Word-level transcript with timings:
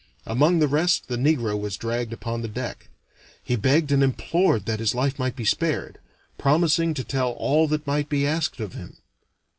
Among 0.25 0.57
the 0.57 0.67
rest 0.67 1.09
the 1.09 1.15
negro 1.15 1.55
was 1.59 1.77
dragged 1.77 2.11
upon 2.11 2.41
the 2.41 2.47
deck. 2.47 2.89
He 3.43 3.55
begged 3.55 3.91
and 3.91 4.01
implored 4.01 4.65
that 4.65 4.79
his 4.79 4.95
life 4.95 5.19
might 5.19 5.35
be 5.35 5.45
spared, 5.45 5.99
promising 6.39 6.95
to 6.95 7.03
tell 7.03 7.33
all 7.33 7.67
that 7.67 7.85
might 7.85 8.09
be 8.09 8.25
asked 8.25 8.59
of 8.59 8.73
him. 8.73 8.97